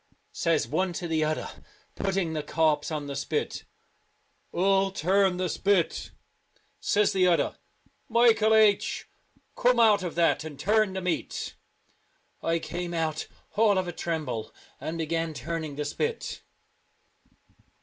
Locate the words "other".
1.59-1.63, 7.27-7.59